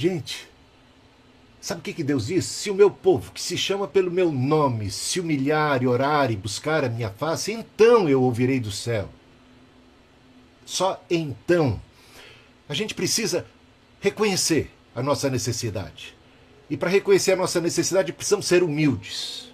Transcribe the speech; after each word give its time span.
Gente, 0.00 0.48
sabe 1.60 1.80
o 1.80 1.84
que, 1.84 1.92
que 1.92 2.02
Deus 2.02 2.28
diz? 2.28 2.46
Se 2.46 2.70
o 2.70 2.74
meu 2.74 2.90
povo, 2.90 3.32
que 3.32 3.42
se 3.42 3.58
chama 3.58 3.86
pelo 3.86 4.10
meu 4.10 4.32
nome, 4.32 4.90
se 4.90 5.20
humilhar 5.20 5.82
e 5.82 5.86
orar 5.86 6.30
e 6.30 6.36
buscar 6.36 6.82
a 6.82 6.88
minha 6.88 7.10
face, 7.10 7.52
então 7.52 8.08
eu 8.08 8.22
ouvirei 8.22 8.58
do 8.58 8.72
céu. 8.72 9.10
Só 10.64 11.04
então. 11.10 11.78
A 12.66 12.72
gente 12.72 12.94
precisa 12.94 13.44
reconhecer 14.00 14.70
a 14.94 15.02
nossa 15.02 15.28
necessidade. 15.28 16.16
E 16.70 16.78
para 16.78 16.88
reconhecer 16.88 17.32
a 17.32 17.36
nossa 17.36 17.60
necessidade, 17.60 18.10
precisamos 18.10 18.46
ser 18.46 18.62
humildes, 18.62 19.52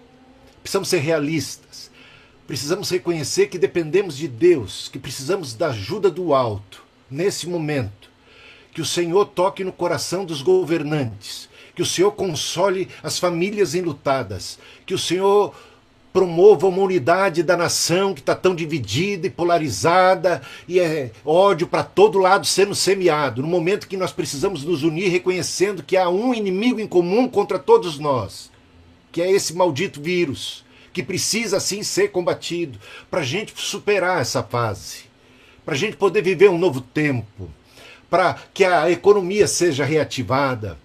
precisamos 0.62 0.88
ser 0.88 0.98
realistas, 0.98 1.90
precisamos 2.46 2.88
reconhecer 2.88 3.48
que 3.48 3.58
dependemos 3.58 4.16
de 4.16 4.28
Deus, 4.28 4.88
que 4.92 5.00
precisamos 5.00 5.54
da 5.54 5.70
ajuda 5.70 6.08
do 6.08 6.32
alto 6.32 6.84
nesse 7.10 7.48
momento. 7.48 8.14
Que 8.76 8.82
o 8.82 8.84
Senhor 8.84 9.24
toque 9.24 9.64
no 9.64 9.72
coração 9.72 10.22
dos 10.22 10.42
governantes, 10.42 11.48
que 11.74 11.80
o 11.80 11.86
Senhor 11.86 12.12
console 12.12 12.90
as 13.02 13.18
famílias 13.18 13.74
enlutadas, 13.74 14.58
que 14.84 14.92
o 14.92 14.98
Senhor 14.98 15.54
promova 16.12 16.66
uma 16.66 16.82
unidade 16.82 17.42
da 17.42 17.56
nação 17.56 18.12
que 18.12 18.20
está 18.20 18.34
tão 18.34 18.54
dividida 18.54 19.26
e 19.26 19.30
polarizada. 19.30 20.42
E 20.68 20.78
é 20.78 21.10
ódio 21.24 21.66
para 21.66 21.82
todo 21.82 22.18
lado 22.18 22.46
sendo 22.46 22.74
semeado, 22.74 23.40
no 23.40 23.48
momento 23.48 23.88
que 23.88 23.96
nós 23.96 24.12
precisamos 24.12 24.62
nos 24.62 24.82
unir 24.82 25.08
reconhecendo 25.08 25.82
que 25.82 25.96
há 25.96 26.10
um 26.10 26.34
inimigo 26.34 26.78
em 26.78 26.86
comum 26.86 27.26
contra 27.26 27.58
todos 27.58 27.98
nós, 27.98 28.50
que 29.10 29.22
é 29.22 29.32
esse 29.32 29.54
maldito 29.54 30.02
vírus, 30.02 30.66
que 30.92 31.02
precisa 31.02 31.58
sim 31.60 31.82
ser 31.82 32.08
combatido. 32.08 32.78
Para 33.10 33.20
a 33.20 33.24
gente 33.24 33.54
superar 33.56 34.20
essa 34.20 34.42
fase, 34.42 35.04
para 35.64 35.72
a 35.72 35.78
gente 35.78 35.96
poder 35.96 36.20
viver 36.20 36.50
um 36.50 36.58
novo 36.58 36.82
tempo, 36.82 37.48
para 38.08 38.36
que 38.54 38.64
a 38.64 38.90
economia 38.90 39.46
seja 39.46 39.84
reativada, 39.84 40.78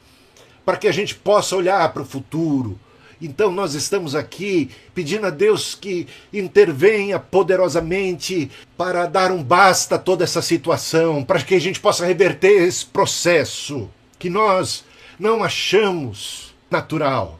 para 0.65 0.77
que 0.77 0.87
a 0.87 0.91
gente 0.91 1.15
possa 1.15 1.55
olhar 1.55 1.91
para 1.93 2.01
o 2.01 2.05
futuro 2.05 2.79
então 3.21 3.51
nós 3.51 3.75
estamos 3.75 4.15
aqui 4.15 4.71
pedindo 4.95 5.27
a 5.27 5.29
Deus 5.29 5.75
que 5.75 6.07
intervenha 6.33 7.19
poderosamente 7.19 8.49
para 8.75 9.05
dar 9.05 9.31
um 9.31 9.43
basta 9.43 9.95
a 9.95 9.99
toda 9.99 10.23
essa 10.23 10.41
situação, 10.41 11.23
para 11.23 11.41
que 11.41 11.53
a 11.53 11.61
gente 11.61 11.79
possa 11.79 12.05
reverter 12.05 12.63
esse 12.63 12.83
processo 12.83 13.87
que 14.17 14.29
nós 14.29 14.83
não 15.19 15.43
achamos 15.43 16.55
natural. 16.69 17.39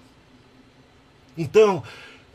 Então, 1.36 1.82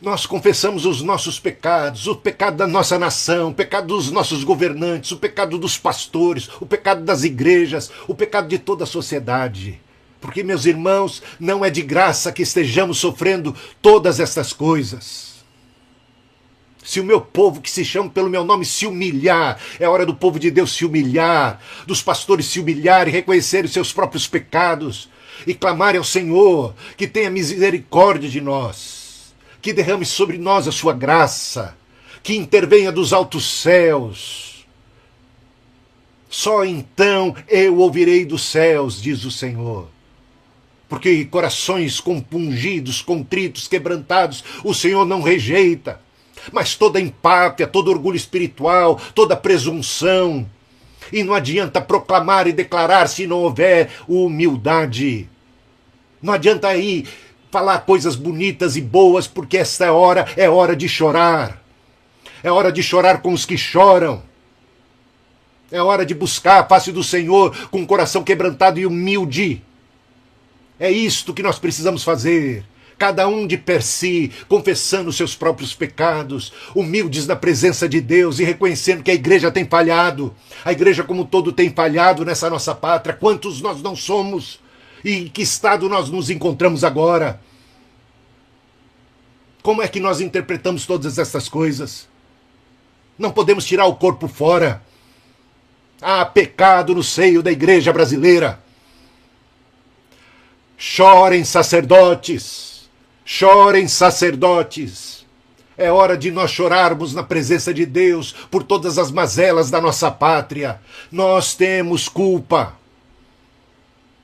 nós 0.06 0.24
confessamos 0.24 0.86
os 0.86 1.02
nossos 1.02 1.40
pecados, 1.40 2.06
o 2.06 2.14
pecado 2.14 2.58
da 2.58 2.66
nossa 2.68 2.96
nação, 2.96 3.48
o 3.48 3.54
pecado 3.54 3.88
dos 3.88 4.08
nossos 4.12 4.44
governantes, 4.44 5.10
o 5.10 5.16
pecado 5.16 5.58
dos 5.58 5.76
pastores, 5.76 6.48
o 6.60 6.64
pecado 6.64 7.02
das 7.02 7.24
igrejas, 7.24 7.90
o 8.06 8.14
pecado 8.14 8.46
de 8.46 8.56
toda 8.56 8.84
a 8.84 8.86
sociedade. 8.86 9.80
Porque, 10.20 10.44
meus 10.44 10.64
irmãos, 10.64 11.24
não 11.40 11.64
é 11.64 11.70
de 11.70 11.82
graça 11.82 12.30
que 12.30 12.42
estejamos 12.42 12.98
sofrendo 12.98 13.52
todas 13.82 14.20
estas 14.20 14.52
coisas. 14.52 15.44
Se 16.84 17.00
o 17.00 17.04
meu 17.04 17.20
povo, 17.20 17.60
que 17.60 17.68
se 17.68 17.84
chama 17.84 18.08
pelo 18.08 18.30
meu 18.30 18.44
nome, 18.44 18.64
se 18.64 18.86
humilhar, 18.86 19.58
é 19.80 19.88
hora 19.88 20.06
do 20.06 20.14
povo 20.14 20.38
de 20.38 20.52
Deus 20.52 20.72
se 20.72 20.84
humilhar, 20.84 21.60
dos 21.84 22.00
pastores 22.00 22.46
se 22.46 22.60
humilharem, 22.60 23.12
reconhecerem 23.12 23.66
os 23.66 23.72
seus 23.72 23.92
próprios 23.92 24.28
pecados 24.28 25.08
e 25.44 25.52
clamarem 25.52 25.98
ao 25.98 26.04
Senhor 26.04 26.76
que 26.96 27.08
tenha 27.08 27.28
misericórdia 27.28 28.30
de 28.30 28.40
nós, 28.40 28.95
que 29.60 29.72
derrame 29.72 30.04
sobre 30.04 30.38
nós 30.38 30.68
a 30.68 30.72
sua 30.72 30.92
graça, 30.92 31.76
que 32.22 32.36
intervenha 32.36 32.92
dos 32.92 33.12
altos 33.12 33.60
céus. 33.60 34.66
Só 36.28 36.64
então 36.64 37.34
eu 37.48 37.78
ouvirei 37.78 38.24
dos 38.24 38.42
céus, 38.42 39.00
diz 39.00 39.24
o 39.24 39.30
Senhor 39.30 39.88
porque 40.88 41.24
corações 41.24 42.00
compungidos, 42.00 43.02
contritos, 43.02 43.66
quebrantados, 43.66 44.44
o 44.62 44.72
Senhor 44.72 45.04
não 45.04 45.20
rejeita. 45.20 46.00
Mas 46.52 46.76
toda 46.76 47.00
empáfia, 47.00 47.66
todo 47.66 47.90
orgulho 47.90 48.16
espiritual, 48.16 49.00
toda 49.14 49.36
presunção. 49.36 50.48
E 51.12 51.22
não 51.22 51.34
adianta 51.34 51.80
proclamar 51.80 52.46
e 52.46 52.52
declarar 52.52 53.08
se 53.08 53.26
não 53.26 53.38
houver 53.38 53.90
humildade. 54.06 55.28
Não 56.22 56.32
adianta 56.32 56.68
aí 56.68 57.04
falar 57.56 57.80
coisas 57.80 58.16
bonitas 58.16 58.76
e 58.76 58.80
boas, 58.80 59.26
porque 59.26 59.56
esta 59.56 59.92
hora 59.92 60.26
é 60.36 60.48
hora 60.48 60.76
de 60.76 60.88
chorar. 60.88 61.62
É 62.42 62.50
hora 62.50 62.70
de 62.70 62.82
chorar 62.82 63.22
com 63.22 63.32
os 63.32 63.46
que 63.46 63.56
choram. 63.56 64.22
É 65.70 65.80
hora 65.80 66.04
de 66.04 66.14
buscar 66.14 66.60
a 66.60 66.64
face 66.64 66.92
do 66.92 67.02
Senhor 67.02 67.68
com 67.68 67.82
o 67.82 67.86
coração 67.86 68.22
quebrantado 68.22 68.78
e 68.78 68.86
humilde 68.86 69.62
é 70.78 70.90
isto 70.90 71.32
que 71.32 71.42
nós 71.42 71.58
precisamos 71.58 72.04
fazer. 72.04 72.64
Cada 72.98 73.28
um 73.28 73.46
de 73.46 73.58
per 73.58 73.82
si, 73.82 74.30
confessando 74.48 75.12
seus 75.12 75.34
próprios 75.34 75.74
pecados, 75.74 76.52
humildes 76.74 77.26
na 77.26 77.36
presença 77.36 77.88
de 77.88 78.00
Deus 78.00 78.38
e 78.38 78.44
reconhecendo 78.44 79.02
que 79.02 79.10
a 79.10 79.14
igreja 79.14 79.50
tem 79.50 79.66
falhado. 79.66 80.34
A 80.64 80.72
igreja, 80.72 81.02
como 81.02 81.22
um 81.22 81.26
todo, 81.26 81.52
tem 81.52 81.70
falhado 81.70 82.24
nessa 82.24 82.48
nossa 82.48 82.74
pátria. 82.74 83.14
Quantos 83.14 83.60
nós 83.60 83.82
não 83.82 83.96
somos? 83.96 84.60
E 85.04 85.12
em 85.12 85.28
que 85.28 85.42
estado 85.42 85.88
nós 85.88 86.10
nos 86.10 86.30
encontramos 86.30 86.84
agora? 86.84 87.40
Como 89.62 89.82
é 89.82 89.88
que 89.88 90.00
nós 90.00 90.20
interpretamos 90.20 90.86
todas 90.86 91.18
essas 91.18 91.48
coisas? 91.48 92.08
Não 93.18 93.32
podemos 93.32 93.64
tirar 93.64 93.86
o 93.86 93.96
corpo 93.96 94.28
fora. 94.28 94.82
Há 96.00 96.24
pecado 96.24 96.94
no 96.94 97.02
seio 97.02 97.42
da 97.42 97.50
igreja 97.50 97.92
brasileira. 97.92 98.60
Chorem, 100.76 101.42
sacerdotes! 101.42 102.88
Chorem, 103.24 103.88
sacerdotes! 103.88 105.26
É 105.76 105.90
hora 105.90 106.16
de 106.16 106.30
nós 106.30 106.50
chorarmos 106.50 107.12
na 107.12 107.22
presença 107.22 107.72
de 107.72 107.84
Deus 107.84 108.32
por 108.50 108.62
todas 108.62 108.98
as 108.98 109.10
mazelas 109.10 109.70
da 109.70 109.80
nossa 109.80 110.10
pátria. 110.10 110.80
Nós 111.10 111.54
temos 111.54 112.08
culpa. 112.08 112.74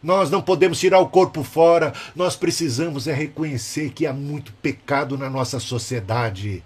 Nós 0.02 0.30
não 0.30 0.42
podemos 0.42 0.80
tirar 0.80 0.98
o 0.98 1.08
corpo 1.08 1.44
fora. 1.44 1.92
Nós 2.16 2.34
precisamos 2.34 3.06
é 3.06 3.12
reconhecer 3.12 3.90
que 3.90 4.06
há 4.06 4.12
muito 4.12 4.52
pecado 4.54 5.16
na 5.16 5.30
nossa 5.30 5.60
sociedade. 5.60 6.62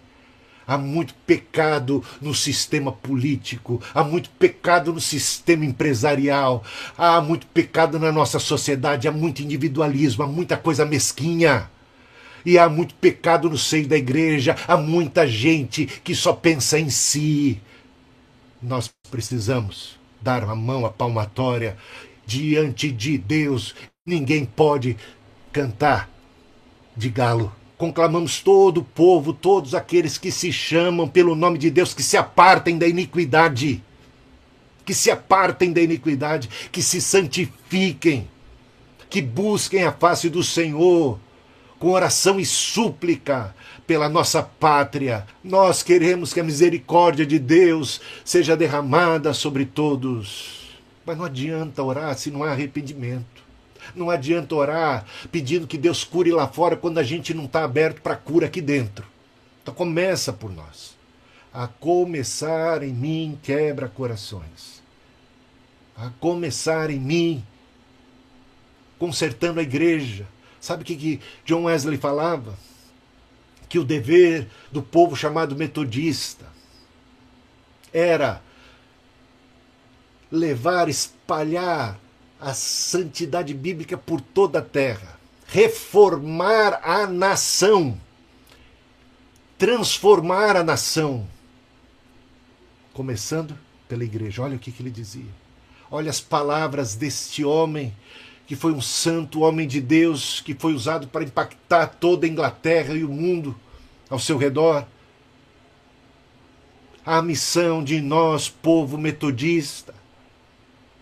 Há 0.67 0.77
muito 0.77 1.15
pecado 1.27 2.03
no 2.21 2.35
sistema 2.35 2.91
político, 2.91 3.81
há 3.95 4.03
muito 4.03 4.29
pecado 4.31 4.93
no 4.93 5.01
sistema 5.01 5.65
empresarial, 5.65 6.65
há 6.99 7.21
muito 7.21 7.47
pecado 7.47 8.01
na 8.01 8.11
nossa 8.11 8.41
sociedade, 8.41 9.07
há 9.07 9.13
muito 9.13 9.43
individualismo, 9.43 10.25
há 10.25 10.27
muita 10.27 10.57
coisa 10.57 10.85
mesquinha. 10.85 11.71
E 12.45 12.59
há 12.59 12.69
muito 12.69 12.95
pecado 12.97 13.49
no 13.49 13.59
seio 13.59 13.87
da 13.87 13.97
igreja, 13.97 14.57
há 14.67 14.77
muita 14.77 15.27
gente 15.27 15.87
que 15.87 16.17
só 16.17 16.33
pensa 16.33 16.81
em 16.81 16.91
si. 16.91 17.61
Nós 18.61 18.91
precisamos 19.09 19.97
dar 20.21 20.43
a 20.43 20.55
mão 20.55 20.85
à 20.85 20.91
palmatória 20.91 21.77
diante 22.27 22.91
de 22.91 23.17
Deus. 23.17 23.75
Ninguém 24.05 24.45
pode 24.45 24.97
cantar 25.53 26.11
de 26.97 27.09
galo 27.09 27.53
conclamamos 27.77 28.41
todo 28.41 28.79
o 28.79 28.85
povo, 28.85 29.33
todos 29.33 29.75
aqueles 29.75 30.17
que 30.17 30.33
se 30.33 30.53
chamam 30.53 31.09
pelo 31.09 31.35
nome 31.35 31.59
de 31.59 31.71
Deus, 31.71 31.93
que 31.93 32.03
se 32.03 32.17
apartem 32.17 32.79
da 32.79 32.87
iniquidade, 32.87 33.83
que 34.85 34.95
se 34.95 35.11
apartem 35.11 35.73
da 35.73 35.81
iniquidade, 35.81 36.49
que 36.73 36.83
se 36.83 37.01
santifiquem, 37.01 38.29
que 39.11 39.21
busquem 39.21 39.85
a 39.85 39.93
face 39.93 40.29
do 40.29 40.43
Senhor 40.43 41.19
com 41.79 41.91
oração 41.91 42.41
e 42.41 42.47
súplica 42.47 43.55
pela 43.87 44.09
nossa 44.09 44.43
pátria. 44.43 45.27
Nós 45.45 45.83
queremos 45.83 46.33
que 46.33 46.41
a 46.41 46.45
misericórdia 46.45 47.27
de 47.27 47.39
Deus 47.39 48.01
seja 48.25 48.57
derramada 48.57 49.35
sobre 49.35 49.67
todos. 49.67 50.66
Mas 51.07 51.17
não 51.17 51.25
adianta 51.25 51.83
orar 51.83 52.19
se 52.19 52.31
não 52.31 52.43
há 52.43 52.51
arrependimento. 52.51 53.47
Não 53.95 54.11
adianta 54.11 54.55
orar 54.57 55.07
pedindo 55.31 55.67
que 55.67 55.79
Deus 55.79 56.03
cure 56.03 56.33
lá 56.33 56.49
fora 56.49 56.77
quando 56.77 56.99
a 56.99 57.05
gente 57.05 57.33
não 57.33 57.45
está 57.45 57.63
aberto 57.63 58.03
para 58.03 58.17
cura 58.17 58.47
aqui 58.47 58.61
dentro. 58.61 59.07
Então 59.63 59.73
começa 59.73 60.33
por 60.33 60.53
nós. 60.53 60.97
A 61.55 61.69
começar 61.69 62.83
em 62.83 62.93
mim 62.93 63.39
quebra 63.43 63.89
corações. 63.89 64.83
A 65.97 66.11
começar 66.21 66.91
em 66.91 66.99
mim 66.99 67.45
consertando 68.99 69.61
a 69.61 69.63
igreja. 69.63 70.27
Sabe 70.61 70.83
o 70.83 70.87
que, 70.87 70.97
que 70.97 71.21
John 71.45 71.65
Wesley 71.65 71.99
falava? 71.99 72.59
Que 73.69 73.79
o 73.79 73.85
dever 73.85 74.49
do 74.73 74.83
povo 74.83 75.15
chamado 75.15 75.55
metodista 75.55 76.47
era 77.93 78.43
levar, 80.31 80.89
espalhar 80.89 81.99
a 82.41 82.53
santidade 82.53 83.55
bíblica 83.55 83.97
por 83.97 84.21
toda 84.21 84.59
a 84.59 84.63
terra, 84.63 85.19
reformar 85.47 86.81
a 86.83 87.07
nação, 87.07 87.99
transformar 89.59 90.57
a 90.57 90.65
nação, 90.65 91.27
começando 92.93 93.57
pela 93.89 94.05
igreja. 94.05 94.43
Olha 94.43 94.57
o 94.57 94.59
que, 94.59 94.73
que 94.73 94.83
ele 94.83 94.91
dizia. 94.91 95.31
Olha 95.91 96.11
as 96.11 96.21
palavras 96.21 96.95
deste 96.95 97.45
homem 97.45 97.95
que 98.47 98.55
foi 98.55 98.73
um 98.73 98.81
santo 98.81 99.41
homem 99.41 99.67
de 99.67 99.81
Deus, 99.81 100.41
que 100.41 100.55
foi 100.55 100.73
usado 100.73 101.09
para 101.09 101.25
impactar 101.25 101.89
toda 101.89 102.27
a 102.27 102.29
Inglaterra 102.29 102.95
e 102.95 103.03
o 103.03 103.09
mundo 103.09 103.57
ao 104.09 104.21
seu 104.21 104.39
redor. 104.39 104.87
A 107.05 107.21
missão 107.21 107.83
de 107.83 108.01
nós, 108.01 108.49
povo 108.49 108.97
metodista, 108.97 109.95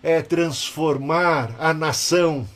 é 0.05 0.21
transformar 0.21 1.55
a 1.57 1.73
nação, 1.73 2.47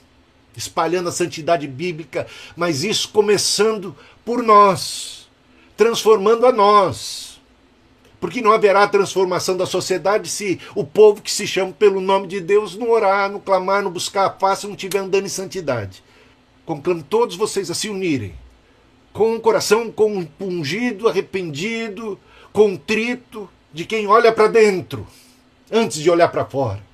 espalhando 0.56 1.10
a 1.10 1.12
santidade 1.12 1.68
bíblica, 1.68 2.28
mas 2.56 2.84
isso 2.84 3.10
começando 3.10 3.96
por 4.24 4.44
nós, 4.44 5.28
transformando 5.76 6.46
a 6.46 6.52
nós. 6.52 7.42
Porque 8.22 8.40
não 8.40 8.52
haverá 8.52 8.88
transformação 8.88 9.58
da 9.58 9.66
sociedade 9.66 10.30
se 10.30 10.60
o 10.76 10.84
povo 10.84 11.24
que 11.24 11.32
se 11.32 11.48
chama 11.48 11.72
pelo 11.72 12.00
nome 12.00 12.28
de 12.28 12.40
Deus 12.40 12.78
não 12.78 12.92
orar, 12.92 13.32
não 13.32 13.40
clamar, 13.40 13.82
não 13.82 13.90
buscar 13.90 14.28
a 14.28 14.30
face, 14.30 14.68
não 14.68 14.76
estiver 14.76 15.00
andando 15.00 15.26
em 15.26 15.30
santidade. 15.30 16.04
Conclamo 16.68 17.02
todos 17.02 17.36
vocês 17.36 17.72
a 17.72 17.74
se 17.74 17.90
unirem, 17.90 18.36
com 19.12 19.34
um 19.34 19.40
coração 19.40 19.92
compungido, 19.92 21.08
arrependido, 21.08 22.20
contrito, 22.54 23.50
de 23.74 23.86
quem 23.86 24.06
olha 24.06 24.32
para 24.32 24.48
dentro, 24.48 25.08
antes 25.72 25.98
de 26.00 26.12
olhar 26.12 26.28
para 26.28 26.46
fora. 26.46 26.89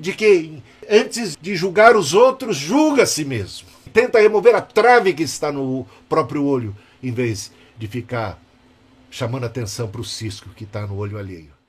De 0.00 0.14
quem, 0.14 0.62
antes 0.88 1.36
de 1.36 1.54
julgar 1.54 1.94
os 1.94 2.14
outros, 2.14 2.56
julga 2.56 3.02
a 3.02 3.06
si 3.06 3.24
mesmo. 3.24 3.68
Tenta 3.92 4.20
remover 4.20 4.54
a 4.54 4.62
trave 4.62 5.12
que 5.12 5.22
está 5.22 5.52
no 5.52 5.86
próprio 6.08 6.44
olho, 6.44 6.74
em 7.02 7.12
vez 7.12 7.52
de 7.76 7.86
ficar 7.86 8.40
chamando 9.10 9.44
atenção 9.44 9.88
para 9.88 10.00
o 10.00 10.04
cisco 10.04 10.48
que 10.50 10.64
está 10.64 10.86
no 10.86 10.96
olho 10.96 11.18
alheio. 11.18 11.59